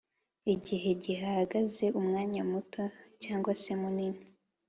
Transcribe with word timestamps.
igihe 0.53 0.89
gihagaze 1.03 1.85
Umwanya 1.99 2.41
muto 2.51 2.81
cg 3.23 3.43
se 3.61 3.71
munini 3.79 4.21